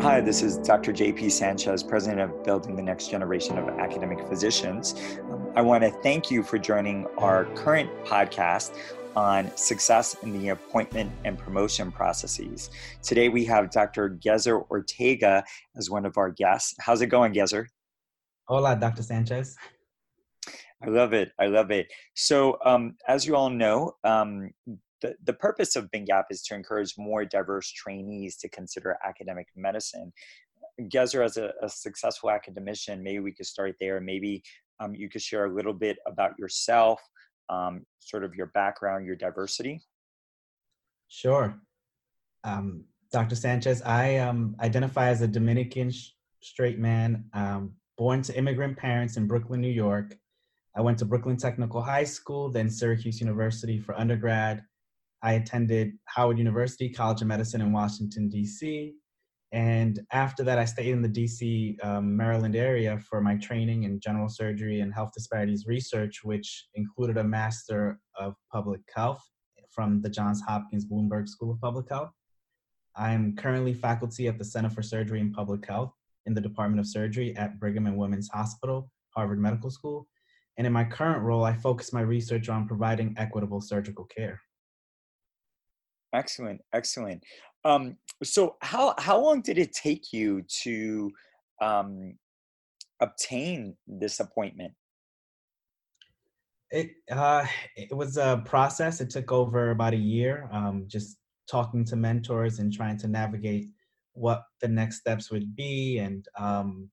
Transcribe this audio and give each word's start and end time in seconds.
Hi, 0.00 0.20
this 0.20 0.42
is 0.42 0.58
Dr. 0.58 0.92
JP 0.92 1.30
Sanchez, 1.30 1.82
president 1.82 2.20
of 2.20 2.44
Building 2.44 2.76
the 2.76 2.82
Next 2.82 3.08
Generation 3.08 3.56
of 3.56 3.68
Academic 3.78 4.26
Physicians. 4.28 4.94
Um, 5.30 5.50
I 5.56 5.62
want 5.62 5.82
to 5.84 5.90
thank 5.90 6.30
you 6.30 6.42
for 6.42 6.58
joining 6.58 7.06
our 7.18 7.46
current 7.54 7.90
podcast 8.04 8.76
on 9.16 9.54
success 9.56 10.16
in 10.22 10.38
the 10.38 10.48
appointment 10.48 11.12
and 11.24 11.38
promotion 11.38 11.90
processes. 11.90 12.70
Today 13.02 13.28
we 13.28 13.44
have 13.46 13.70
Dr. 13.70 14.10
Gezzer 14.10 14.68
Ortega 14.70 15.44
as 15.76 15.90
one 15.90 16.04
of 16.04 16.18
our 16.18 16.30
guests. 16.30 16.74
How's 16.80 17.00
it 17.00 17.06
going, 17.06 17.32
Gezzer? 17.32 17.66
Hola, 18.46 18.76
Dr. 18.76 19.02
Sanchez. 19.02 19.56
I 20.82 20.88
love 20.88 21.12
it. 21.14 21.32
I 21.38 21.46
love 21.46 21.70
it. 21.70 21.90
So, 22.14 22.58
um, 22.64 22.96
as 23.08 23.26
you 23.26 23.36
all 23.36 23.48
know, 23.48 23.94
um, 24.04 24.50
the, 25.04 25.14
the 25.24 25.34
purpose 25.34 25.76
of 25.76 25.90
BNGAP 25.90 26.24
is 26.30 26.40
to 26.44 26.54
encourage 26.54 26.94
more 26.96 27.26
diverse 27.26 27.70
trainees 27.70 28.38
to 28.38 28.48
consider 28.48 28.96
academic 29.04 29.48
medicine. 29.54 30.10
Gezzer, 30.80 31.22
as 31.22 31.36
a, 31.36 31.52
a, 31.62 31.68
successful 31.68 32.30
academician, 32.30 33.02
maybe 33.02 33.20
we 33.20 33.32
could 33.32 33.44
start 33.44 33.74
there. 33.78 34.00
Maybe 34.00 34.42
um, 34.80 34.94
you 34.94 35.10
could 35.10 35.20
share 35.20 35.44
a 35.44 35.54
little 35.54 35.74
bit 35.74 35.98
about 36.06 36.32
yourself, 36.38 37.02
um, 37.50 37.84
sort 37.98 38.24
of 38.24 38.34
your 38.34 38.46
background, 38.46 39.04
your 39.04 39.14
diversity. 39.14 39.82
Sure. 41.08 41.60
Um, 42.42 42.84
Dr. 43.12 43.36
Sanchez, 43.36 43.82
I 43.82 44.16
um, 44.16 44.56
identify 44.60 45.08
as 45.08 45.20
a 45.20 45.28
Dominican 45.28 45.90
sh- 45.90 46.12
straight 46.40 46.78
man, 46.78 47.26
um, 47.34 47.74
born 47.98 48.22
to 48.22 48.36
immigrant 48.36 48.78
parents 48.78 49.18
in 49.18 49.26
Brooklyn, 49.26 49.60
New 49.60 49.68
York. 49.68 50.16
I 50.74 50.80
went 50.80 50.98
to 51.00 51.04
Brooklyn 51.04 51.36
Technical 51.36 51.82
High 51.82 52.04
School, 52.04 52.50
then 52.50 52.70
Syracuse 52.70 53.20
University 53.20 53.78
for 53.78 53.94
undergrad, 53.96 54.64
I 55.24 55.32
attended 55.32 55.94
Howard 56.04 56.36
University 56.36 56.90
College 56.90 57.22
of 57.22 57.28
Medicine 57.28 57.62
in 57.62 57.72
Washington, 57.72 58.28
D.C. 58.28 58.92
And 59.52 60.00
after 60.12 60.44
that, 60.44 60.58
I 60.58 60.66
stayed 60.66 60.90
in 60.90 61.00
the 61.00 61.08
DC, 61.08 61.82
um, 61.82 62.14
Maryland 62.14 62.54
area 62.54 62.98
for 62.98 63.22
my 63.22 63.36
training 63.36 63.84
in 63.84 64.00
general 64.00 64.28
surgery 64.28 64.80
and 64.80 64.92
health 64.92 65.12
disparities 65.14 65.64
research, 65.66 66.20
which 66.24 66.66
included 66.74 67.16
a 67.16 67.24
Master 67.24 67.98
of 68.18 68.34
Public 68.52 68.82
Health 68.94 69.22
from 69.70 70.02
the 70.02 70.10
Johns 70.10 70.42
Hopkins 70.46 70.84
Bloomberg 70.84 71.26
School 71.26 71.52
of 71.52 71.60
Public 71.60 71.88
Health. 71.88 72.10
I'm 72.94 73.34
currently 73.34 73.72
faculty 73.72 74.28
at 74.28 74.36
the 74.36 74.44
Center 74.44 74.68
for 74.68 74.82
Surgery 74.82 75.20
and 75.20 75.32
Public 75.32 75.64
Health 75.66 75.94
in 76.26 76.34
the 76.34 76.40
Department 76.42 76.80
of 76.80 76.86
Surgery 76.86 77.34
at 77.36 77.58
Brigham 77.58 77.86
and 77.86 77.96
Women's 77.96 78.28
Hospital, 78.28 78.90
Harvard 79.16 79.40
Medical 79.40 79.70
School. 79.70 80.06
And 80.58 80.66
in 80.66 80.72
my 80.72 80.84
current 80.84 81.22
role, 81.22 81.44
I 81.44 81.54
focus 81.54 81.94
my 81.94 82.02
research 82.02 82.50
on 82.50 82.68
providing 82.68 83.14
equitable 83.16 83.62
surgical 83.62 84.04
care. 84.04 84.40
Excellent, 86.14 86.60
excellent. 86.72 87.22
Um, 87.64 87.96
so, 88.22 88.56
how 88.62 88.94
how 88.98 89.20
long 89.20 89.42
did 89.42 89.58
it 89.58 89.72
take 89.72 90.12
you 90.12 90.42
to 90.62 91.10
um, 91.60 92.16
obtain 93.00 93.76
this 93.86 94.20
appointment? 94.20 94.72
It 96.70 96.90
uh, 97.10 97.44
it 97.76 97.94
was 97.94 98.16
a 98.16 98.42
process. 98.44 99.00
It 99.00 99.10
took 99.10 99.32
over 99.32 99.70
about 99.70 99.92
a 99.92 99.98
year. 99.98 100.48
Um, 100.52 100.84
just 100.86 101.18
talking 101.50 101.84
to 101.86 101.96
mentors 101.96 102.60
and 102.60 102.72
trying 102.72 102.96
to 102.98 103.08
navigate 103.08 103.68
what 104.12 104.44
the 104.60 104.68
next 104.68 105.00
steps 105.00 105.32
would 105.32 105.56
be, 105.56 105.98
and 105.98 106.26
um, 106.38 106.90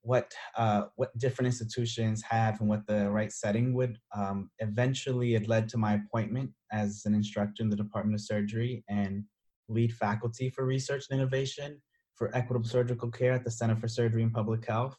what 0.00 0.32
uh, 0.56 0.84
what 0.96 1.16
different 1.18 1.46
institutions 1.46 2.22
have 2.22 2.60
and 2.60 2.68
what 2.68 2.86
the 2.86 3.10
right 3.10 3.32
setting 3.32 3.74
would. 3.74 3.98
Um, 4.16 4.50
eventually, 4.58 5.34
it 5.34 5.48
led 5.48 5.68
to 5.70 5.78
my 5.78 5.94
appointment 5.94 6.50
as 6.72 7.02
an 7.04 7.14
instructor 7.14 7.62
in 7.62 7.70
the 7.70 7.76
Department 7.76 8.14
of 8.14 8.20
Surgery 8.20 8.84
and 8.88 9.24
lead 9.68 9.92
faculty 9.92 10.50
for 10.50 10.64
research 10.64 11.06
and 11.10 11.20
innovation 11.20 11.80
for 12.14 12.34
equitable 12.34 12.68
surgical 12.68 13.10
care 13.10 13.32
at 13.32 13.44
the 13.44 13.50
Center 13.50 13.76
for 13.76 13.88
Surgery 13.88 14.22
and 14.22 14.32
Public 14.32 14.66
Health. 14.66 14.96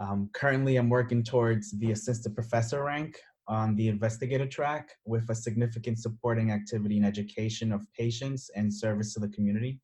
Um, 0.00 0.30
currently, 0.32 0.76
I'm 0.76 0.88
working 0.88 1.22
towards 1.22 1.78
the 1.78 1.92
assistant 1.92 2.34
professor 2.34 2.84
rank 2.84 3.18
on 3.48 3.74
the 3.76 3.88
investigator 3.88 4.46
track 4.46 4.90
with 5.04 5.28
a 5.28 5.34
significant 5.34 5.98
supporting 5.98 6.52
activity 6.52 6.96
in 6.96 7.04
education 7.04 7.72
of 7.72 7.86
patients 7.98 8.50
and 8.56 8.72
service 8.72 9.12
to 9.14 9.20
the 9.20 9.28
community. 9.28 9.80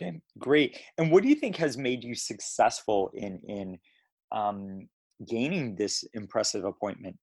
Okay, 0.00 0.20
great. 0.38 0.78
And 0.96 1.10
what 1.10 1.22
do 1.22 1.28
you 1.28 1.34
think 1.34 1.56
has 1.56 1.76
made 1.76 2.04
you 2.04 2.14
successful 2.14 3.10
in 3.14 3.40
in 3.48 3.78
um, 4.30 4.88
gaining 5.26 5.74
this 5.74 6.04
impressive 6.14 6.64
appointment? 6.64 7.16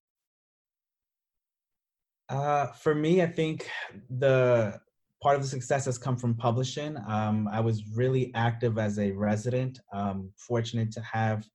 Uh, 2.28 2.66
for 2.66 2.94
me, 2.94 3.22
I 3.22 3.26
think 3.26 3.68
the 4.10 4.78
part 5.22 5.36
of 5.36 5.42
the 5.42 5.48
success 5.48 5.86
has 5.86 5.96
come 5.96 6.16
from 6.16 6.34
publishing. 6.34 6.96
Um, 7.08 7.48
I 7.50 7.60
was 7.60 7.84
really 7.94 8.32
active 8.34 8.78
as 8.78 8.98
a 8.98 9.12
resident. 9.12 9.80
Um, 9.92 10.30
fortunate 10.36 10.90
to 10.92 11.00
have 11.00 11.46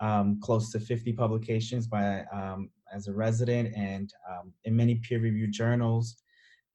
um, 0.00 0.38
close 0.42 0.70
to 0.72 0.80
50 0.80 1.12
publications 1.14 1.86
by 1.86 2.24
um, 2.32 2.70
as 2.94 3.08
a 3.08 3.12
resident 3.12 3.74
and 3.74 4.12
um, 4.30 4.52
in 4.64 4.76
many 4.76 4.96
peer-reviewed 4.96 5.52
journals. 5.52 6.16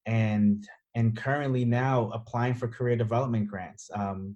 And 0.06 0.68
and 0.98 1.16
currently 1.16 1.64
now 1.64 2.10
applying 2.12 2.56
for 2.56 2.68
career 2.68 2.96
development 2.96 3.48
grants 3.48 3.88
um, 3.94 4.36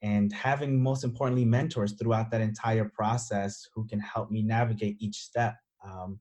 and 0.00 0.32
having 0.32 0.82
most 0.82 1.04
importantly 1.04 1.44
mentors 1.44 1.92
throughout 1.92 2.30
that 2.30 2.40
entire 2.40 2.86
process 2.86 3.68
who 3.74 3.86
can 3.86 4.00
help 4.00 4.30
me 4.30 4.42
navigate 4.42 4.96
each 4.98 5.16
step. 5.16 5.56
Um, 5.84 6.18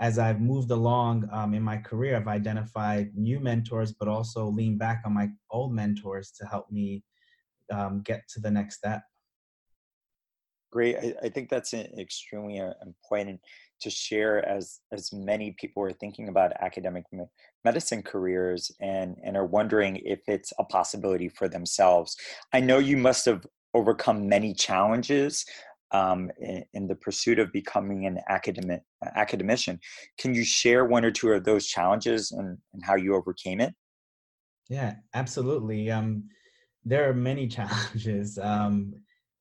as 0.00 0.16
i've 0.16 0.40
moved 0.40 0.70
along 0.70 1.28
um, 1.32 1.54
in 1.54 1.62
my 1.62 1.76
career 1.76 2.14
i've 2.14 2.28
identified 2.28 3.10
new 3.16 3.40
mentors 3.40 3.92
but 3.92 4.06
also 4.06 4.46
lean 4.46 4.78
back 4.78 5.02
on 5.04 5.12
my 5.12 5.28
old 5.50 5.72
mentors 5.72 6.30
to 6.30 6.46
help 6.46 6.70
me 6.70 7.02
um, 7.72 8.00
get 8.04 8.22
to 8.28 8.38
the 8.38 8.50
next 8.50 8.76
step 8.76 9.02
great 10.70 10.96
i, 10.96 11.14
I 11.24 11.28
think 11.28 11.48
that's 11.48 11.74
extremely 11.74 12.60
uh, 12.60 12.72
important 12.84 13.40
to 13.80 13.90
share 13.90 14.46
as 14.48 14.80
as 14.92 15.12
many 15.12 15.52
people 15.52 15.82
are 15.82 15.92
thinking 15.92 16.28
about 16.28 16.52
academic 16.60 17.04
medicine 17.64 18.02
careers 18.02 18.70
and 18.80 19.16
and 19.22 19.36
are 19.36 19.46
wondering 19.46 19.96
if 20.04 20.20
it's 20.26 20.52
a 20.58 20.64
possibility 20.64 21.28
for 21.28 21.48
themselves. 21.48 22.16
I 22.52 22.60
know 22.60 22.78
you 22.78 22.96
must 22.96 23.24
have 23.26 23.46
overcome 23.74 24.28
many 24.28 24.54
challenges 24.54 25.44
um, 25.90 26.30
in, 26.38 26.64
in, 26.74 26.86
the 26.86 26.94
pursuit 26.94 27.38
of 27.38 27.50
becoming 27.52 28.06
an 28.06 28.20
academic 28.28 28.82
academician. 29.14 29.80
Can 30.18 30.34
you 30.34 30.44
share 30.44 30.84
one 30.84 31.04
or 31.04 31.10
two 31.10 31.32
of 31.32 31.44
those 31.44 31.66
challenges 31.66 32.30
and, 32.32 32.58
and 32.74 32.84
how 32.84 32.96
you 32.96 33.14
overcame 33.14 33.60
it? 33.60 33.74
Yeah 34.68 34.96
absolutely 35.14 35.90
um, 35.90 36.24
there 36.84 37.08
are 37.08 37.14
many 37.14 37.48
challenges 37.56 38.38
um, 38.38 38.94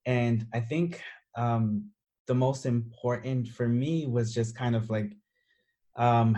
and 0.06 0.48
i 0.54 0.60
think 0.60 1.02
um, 1.38 1.90
the 2.28 2.36
most 2.36 2.66
important 2.66 3.48
for 3.48 3.70
me 3.70 4.06
was 4.08 4.34
just 4.34 4.58
kind 4.58 4.76
of 4.76 4.90
like 4.90 5.14
um, 5.96 6.38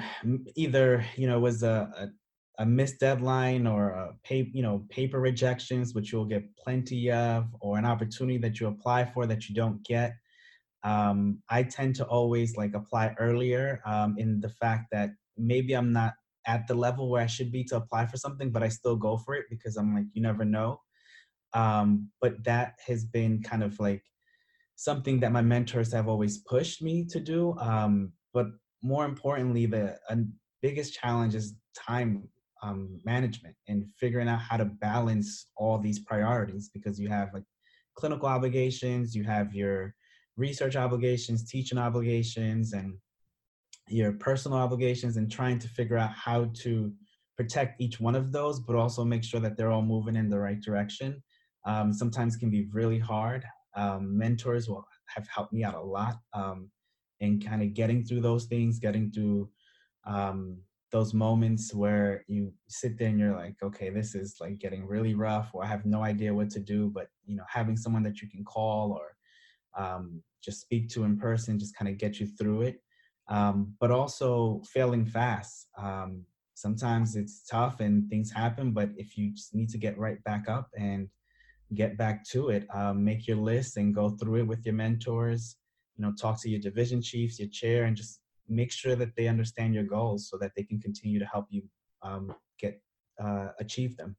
either 0.56 1.04
you 1.16 1.28
know 1.28 1.40
was 1.40 1.64
a, 1.64 1.90
a, 1.98 2.64
a 2.64 2.66
missed 2.66 3.00
deadline 3.00 3.66
or 3.66 3.90
a 3.92 4.36
you 4.54 4.62
know 4.62 4.86
paper 4.90 5.20
rejections 5.20 5.94
which 5.96 6.12
you'll 6.12 6.26
get 6.26 6.44
plenty 6.58 7.12
of 7.12 7.48
or 7.62 7.78
an 7.78 7.86
opportunity 7.86 8.38
that 8.38 8.60
you 8.60 8.68
apply 8.68 9.06
for 9.06 9.26
that 9.26 9.50
you 9.50 9.56
don't 9.56 9.84
get. 9.84 10.14
Um, 10.84 11.40
i 11.50 11.64
tend 11.64 11.96
to 11.96 12.06
always 12.06 12.56
like 12.56 12.74
apply 12.74 13.14
earlier 13.20 13.82
um, 13.86 14.16
in 14.18 14.40
the 14.40 14.48
fact 14.62 14.86
that 14.94 15.10
maybe 15.38 15.74
i'm 15.74 15.92
not 15.92 16.14
at 16.48 16.68
the 16.68 16.74
level 16.74 17.10
where 17.10 17.22
i 17.22 17.26
should 17.26 17.52
be 17.52 17.66
to 17.66 17.76
apply 17.76 18.06
for 18.06 18.16
something 18.16 18.50
but 18.50 18.64
i 18.64 18.70
still 18.70 18.96
go 18.96 19.18
for 19.18 19.36
it 19.36 19.48
because 19.50 19.76
i'm 19.76 19.94
like 19.94 20.06
you 20.14 20.22
never 20.22 20.46
know. 20.46 20.80
Um, 21.54 22.10
but 22.22 22.44
that 22.46 22.76
has 22.88 23.04
been 23.04 23.42
kind 23.42 23.64
of 23.64 23.78
like 23.80 24.04
something 24.80 25.20
that 25.20 25.34
my 25.34 25.42
mentors 25.42 25.92
have 25.92 26.08
always 26.08 26.38
pushed 26.38 26.82
me 26.82 27.04
to 27.04 27.20
do. 27.20 27.54
Um, 27.60 28.14
but 28.34 28.46
more 28.82 29.04
importantly, 29.04 29.66
the 29.66 29.98
uh, 30.10 30.16
biggest 30.62 30.94
challenge 30.94 31.36
is 31.36 31.56
time 31.76 32.30
um, 32.64 32.98
management 33.04 33.56
and 33.68 33.84
figuring 34.00 34.30
out 34.30 34.40
how 34.40 34.56
to 34.56 34.64
balance 34.64 35.48
all 35.58 35.80
these 35.80 36.00
priorities 36.00 36.70
because 36.74 36.98
you 36.98 37.10
have 37.10 37.28
like 37.34 37.44
clinical 37.98 38.30
obligations, 38.30 39.14
you 39.14 39.26
have 39.26 39.54
your 39.54 39.94
research 40.38 40.78
obligations, 40.78 41.50
teaching 41.52 41.78
obligations, 41.78 42.72
and 42.72 42.94
your 43.90 44.14
personal 44.14 44.58
obligations, 44.58 45.18
and 45.18 45.30
trying 45.30 45.60
to 45.60 45.68
figure 45.68 45.98
out 45.98 46.14
how 46.14 46.50
to 46.54 46.94
protect 47.36 47.82
each 47.82 48.00
one 48.00 48.16
of 48.16 48.32
those, 48.32 48.62
but 48.62 48.78
also 48.78 49.04
make 49.04 49.26
sure 49.26 49.42
that 49.42 49.58
they're 49.58 49.72
all 49.72 49.82
moving 49.82 50.16
in 50.16 50.30
the 50.30 50.40
right 50.40 50.62
direction. 50.62 51.22
Um, 51.66 51.92
sometimes 51.92 52.38
can 52.38 52.50
be 52.50 52.70
really 52.72 53.00
hard 53.00 53.44
um, 53.76 54.18
mentors 54.18 54.68
will 54.70 54.86
have 55.06 55.28
helped 55.28 55.54
me 55.54 55.64
out 55.64 55.76
a 55.76 55.82
lot 55.82 56.16
um, 56.34 56.70
in 57.20 57.40
kind 57.40 57.62
of 57.62 57.74
getting 57.74 58.04
through 58.04 58.22
those 58.22 58.46
things, 58.46 58.80
getting 58.80 59.12
through 59.12 59.50
um, 60.06 60.58
those 60.92 61.14
moments 61.14 61.74
where 61.74 62.24
you 62.28 62.52
sit 62.68 62.98
there 62.98 63.10
and 63.10 63.20
you're 63.20 63.36
like, 63.36 63.56
okay, 63.62 63.90
this 63.90 64.16
is 64.16 64.38
like 64.40 64.58
getting 64.58 64.88
really 64.88 65.14
rough, 65.14 65.52
or 65.54 65.64
I 65.64 65.68
have 65.68 65.86
no 65.86 66.04
idea 66.04 66.34
what 66.34 66.50
to 66.52 66.60
do. 66.60 66.90
But 66.90 67.08
you 67.26 67.36
know, 67.36 67.44
having 67.48 67.78
someone 67.78 68.04
that 68.04 68.22
you 68.22 68.30
can 68.30 68.44
call 68.44 68.92
or 68.94 69.16
um, 69.78 70.22
just 70.44 70.62
speak 70.62 70.90
to 70.90 71.04
in 71.04 71.18
person 71.18 71.60
just 71.60 71.76
kind 71.76 71.90
of 71.90 71.98
get 71.98 72.20
you 72.20 72.28
through 72.28 72.64
it. 72.64 72.82
Um, 73.28 73.76
but 73.80 73.92
also 73.92 74.64
failing 74.66 75.06
fast. 75.06 75.68
Um, 75.78 76.26
sometimes 76.56 77.16
it's 77.16 77.46
tough 77.46 77.80
and 77.80 78.10
things 78.10 78.32
happen, 78.32 78.72
but 78.72 78.90
if 78.98 79.18
you 79.18 79.32
just 79.32 79.54
need 79.54 79.70
to 79.70 79.78
get 79.78 79.98
right 80.00 80.22
back 80.24 80.50
up 80.50 80.70
and 80.78 81.08
get 81.74 81.98
back 81.98 82.26
to 82.30 82.50
it. 82.50 82.68
Um, 82.74 83.04
make 83.04 83.28
your 83.28 83.38
list 83.38 83.78
and 83.78 83.94
go 83.94 84.10
through 84.10 84.42
it 84.42 84.48
with 84.48 84.66
your 84.66 84.76
mentors. 84.76 85.58
You 85.98 86.06
know, 86.06 86.14
talk 86.14 86.42
to 86.42 86.50
your 86.50 86.60
division 86.60 87.02
chiefs, 87.02 87.40
your 87.40 87.50
chair, 87.50 87.86
and 87.86 87.96
just 87.96 88.22
make 88.48 88.72
sure 88.72 88.96
that 88.96 89.16
they 89.16 89.28
understand 89.28 89.74
your 89.74 89.84
goals 89.84 90.30
so 90.30 90.38
that 90.38 90.52
they 90.56 90.64
can 90.64 90.80
continue 90.80 91.20
to 91.20 91.26
help 91.26 91.46
you 91.50 91.64
um, 92.02 92.34
get 92.58 92.82
uh, 93.22 93.50
achieve 93.60 93.98
them. 93.98 94.16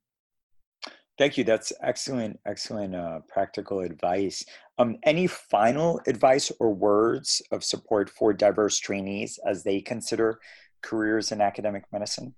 Thank 1.17 1.37
you. 1.37 1.43
That's 1.43 1.73
excellent, 1.81 2.39
excellent 2.45 2.95
uh, 2.95 3.19
practical 3.27 3.81
advice. 3.81 4.43
Um, 4.77 4.97
any 5.03 5.27
final 5.27 5.99
advice 6.07 6.51
or 6.59 6.73
words 6.73 7.41
of 7.51 7.63
support 7.63 8.09
for 8.09 8.33
diverse 8.33 8.79
trainees 8.79 9.37
as 9.45 9.63
they 9.63 9.81
consider 9.81 10.39
careers 10.81 11.31
in 11.31 11.41
academic 11.41 11.83
medicine? 11.91 12.33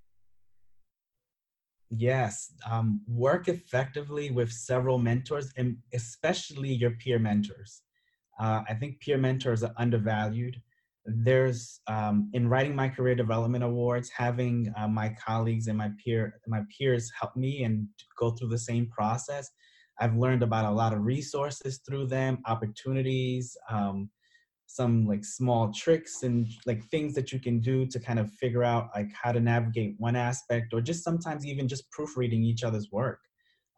Yes, 1.95 2.53
um, 2.69 3.01
work 3.07 3.47
effectively 3.47 4.31
with 4.31 4.51
several 4.51 4.97
mentors, 4.97 5.51
and 5.57 5.77
especially 5.93 6.73
your 6.73 6.91
peer 6.91 7.19
mentors. 7.19 7.81
Uh, 8.39 8.63
I 8.67 8.73
think 8.73 8.99
peer 8.99 9.17
mentors 9.17 9.63
are 9.63 9.73
undervalued. 9.77 10.59
There's 11.05 11.81
um, 11.87 12.29
in 12.33 12.47
writing 12.47 12.75
my 12.75 12.89
career 12.89 13.15
development 13.15 13.63
awards, 13.63 14.09
having 14.09 14.73
uh, 14.77 14.87
my 14.87 15.15
colleagues 15.23 15.67
and 15.67 15.77
my 15.77 15.91
peer 16.03 16.39
my 16.47 16.61
peers 16.75 17.11
help 17.19 17.35
me 17.35 17.63
and 17.63 17.87
go 18.17 18.31
through 18.31 18.49
the 18.49 18.57
same 18.57 18.87
process. 18.89 19.49
I've 19.99 20.15
learned 20.15 20.41
about 20.41 20.65
a 20.65 20.71
lot 20.75 20.93
of 20.93 21.01
resources 21.03 21.81
through 21.87 22.07
them, 22.07 22.39
opportunities, 22.47 23.55
um, 23.69 24.09
some 24.75 25.05
like 25.07 25.23
small 25.23 25.71
tricks 25.71 26.23
and 26.23 26.47
like 26.65 26.83
things 26.85 27.13
that 27.15 27.31
you 27.31 27.39
can 27.39 27.59
do 27.59 27.85
to 27.85 27.99
kind 27.99 28.19
of 28.19 28.31
figure 28.33 28.63
out 28.63 28.89
like 28.95 29.11
how 29.13 29.31
to 29.31 29.39
navigate 29.39 29.95
one 29.97 30.15
aspect 30.15 30.73
or 30.73 30.81
just 30.81 31.03
sometimes 31.03 31.45
even 31.45 31.67
just 31.67 31.89
proofreading 31.91 32.43
each 32.43 32.63
other's 32.63 32.89
work 32.91 33.19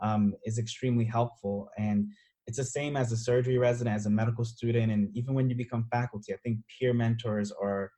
um, 0.01 0.33
is 0.45 0.57
extremely 0.57 1.05
helpful. 1.05 1.69
And 1.77 2.07
it's 2.47 2.57
the 2.57 2.63
same 2.63 2.95
as 2.95 3.11
a 3.11 3.17
surgery 3.17 3.57
resident 3.57 3.95
as 3.95 4.05
a 4.05 4.09
medical 4.09 4.45
student 4.45 4.91
and 4.91 5.09
even 5.15 5.33
when 5.33 5.49
you 5.49 5.55
become 5.55 5.83
faculty 5.91 6.31
i 6.31 6.37
think 6.43 6.59
peer 6.79 6.93
mentors 6.93 7.51
are 7.51 7.89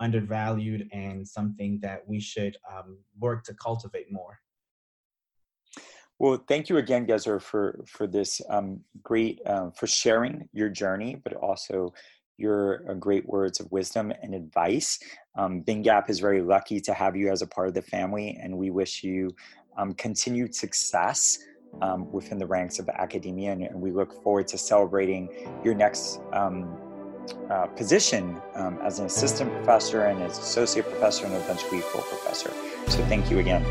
undervalued 0.00 0.88
and 0.92 1.26
something 1.26 1.78
that 1.82 2.06
we 2.06 2.20
should 2.20 2.56
um, 2.70 2.98
work 3.18 3.44
to 3.44 3.54
cultivate 3.54 4.12
more. 4.12 4.38
Well, 6.18 6.42
thank 6.48 6.70
you 6.70 6.78
again, 6.78 7.06
Gezzer, 7.06 7.40
for 7.40 7.84
for 7.86 8.06
this 8.06 8.40
um, 8.48 8.80
great 9.02 9.40
um, 9.46 9.72
for 9.72 9.86
sharing 9.86 10.48
your 10.52 10.70
journey, 10.70 11.20
but 11.22 11.34
also 11.34 11.92
your 12.38 12.84
uh, 12.88 12.94
great 12.94 13.26
words 13.26 13.60
of 13.60 13.70
wisdom 13.72 14.12
and 14.22 14.34
advice. 14.34 14.98
Um, 15.36 15.62
BNGAP 15.62 16.10
is 16.10 16.20
very 16.20 16.42
lucky 16.42 16.80
to 16.80 16.94
have 16.94 17.16
you 17.16 17.30
as 17.30 17.42
a 17.42 17.46
part 17.46 17.68
of 17.68 17.74
the 17.74 17.82
family, 17.82 18.38
and 18.42 18.56
we 18.56 18.70
wish 18.70 19.02
you 19.02 19.30
um, 19.76 19.92
continued 19.94 20.54
success 20.54 21.38
um, 21.82 22.10
within 22.10 22.38
the 22.38 22.46
ranks 22.46 22.78
of 22.78 22.88
academia. 22.88 23.52
And, 23.52 23.62
and, 23.62 23.80
we 23.80 23.90
look 23.90 24.22
forward 24.22 24.48
to 24.48 24.58
celebrating 24.58 25.28
your 25.62 25.74
next 25.74 26.20
um, 26.32 26.76
uh, 27.50 27.66
position 27.66 28.40
um, 28.54 28.78
as 28.82 28.98
an 28.98 29.06
assistant 29.06 29.52
professor 29.52 30.04
and 30.06 30.22
as 30.22 30.38
associate 30.38 30.88
professor 30.88 31.26
and 31.26 31.34
eventually 31.34 31.80
full 31.80 32.02
professor. 32.02 32.50
So, 32.88 33.04
thank 33.06 33.30
you 33.30 33.40
again. 33.40 33.64